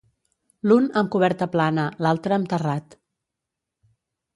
[0.71, 3.01] L’un amb coberta plana l’altra amb terrat.